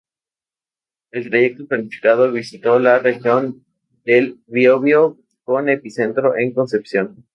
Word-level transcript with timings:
El 1.11 1.29
trayecto 1.29 1.67
planificado 1.67 2.31
visitó 2.31 2.79
la 2.79 2.97
Región 2.97 3.63
del 4.03 4.39
Biobío 4.47 5.19
con 5.43 5.69
epicentro 5.69 6.35
en 6.35 6.53
Concepción. 6.55 7.23